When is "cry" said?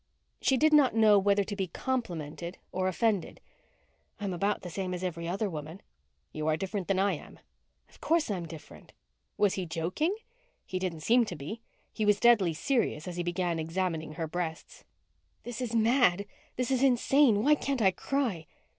17.91-18.47